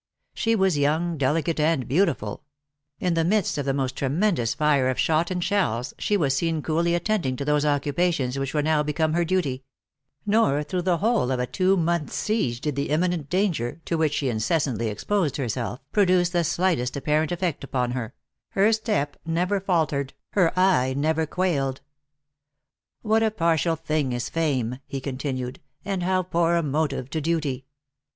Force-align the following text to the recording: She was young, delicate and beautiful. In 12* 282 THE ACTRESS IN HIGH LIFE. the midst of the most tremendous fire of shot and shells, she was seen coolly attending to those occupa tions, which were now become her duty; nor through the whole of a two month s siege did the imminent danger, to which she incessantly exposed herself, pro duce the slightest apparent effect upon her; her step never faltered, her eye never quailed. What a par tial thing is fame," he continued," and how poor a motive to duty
She 0.33 0.55
was 0.55 0.79
young, 0.79 1.15
delicate 1.15 1.59
and 1.59 1.87
beautiful. 1.87 2.41
In 2.99 3.13
12* 3.13 3.13
282 3.13 3.13
THE 3.13 3.13
ACTRESS 3.13 3.13
IN 3.13 3.15
HIGH 3.15 3.15
LIFE. 3.15 3.15
the 3.15 3.29
midst 3.35 3.57
of 3.59 3.65
the 3.65 3.73
most 3.75 3.95
tremendous 3.95 4.53
fire 4.55 4.89
of 4.89 4.99
shot 4.99 5.29
and 5.29 5.43
shells, 5.43 5.93
she 5.99 6.17
was 6.17 6.35
seen 6.35 6.61
coolly 6.63 6.95
attending 6.95 7.35
to 7.35 7.45
those 7.45 7.65
occupa 7.65 8.11
tions, 8.11 8.39
which 8.39 8.55
were 8.55 8.63
now 8.63 8.81
become 8.81 9.13
her 9.13 9.23
duty; 9.23 9.63
nor 10.25 10.63
through 10.63 10.81
the 10.81 10.97
whole 10.97 11.29
of 11.31 11.39
a 11.39 11.45
two 11.45 11.77
month 11.77 12.09
s 12.09 12.15
siege 12.15 12.61
did 12.61 12.75
the 12.75 12.89
imminent 12.89 13.29
danger, 13.29 13.79
to 13.85 13.95
which 13.95 14.15
she 14.15 14.27
incessantly 14.27 14.87
exposed 14.87 15.37
herself, 15.37 15.79
pro 15.91 16.05
duce 16.05 16.29
the 16.29 16.43
slightest 16.43 16.97
apparent 16.97 17.31
effect 17.31 17.63
upon 17.63 17.91
her; 17.91 18.15
her 18.53 18.73
step 18.73 19.17
never 19.23 19.59
faltered, 19.59 20.15
her 20.31 20.51
eye 20.57 20.95
never 20.97 21.27
quailed. 21.27 21.79
What 23.03 23.21
a 23.21 23.29
par 23.29 23.55
tial 23.55 23.77
thing 23.79 24.13
is 24.13 24.29
fame," 24.31 24.79
he 24.87 24.99
continued," 24.99 25.59
and 25.85 26.01
how 26.01 26.23
poor 26.23 26.55
a 26.55 26.63
motive 26.63 27.11
to 27.11 27.21
duty 27.21 27.65